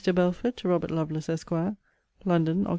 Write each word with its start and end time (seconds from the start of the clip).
BELFORD, 0.03 0.57
TO 0.57 0.67
ROBERT 0.67 0.89
LOVELACE, 0.89 1.29
ESQ. 1.29 1.51
LONDON, 2.25 2.65
OCT. 2.65 2.67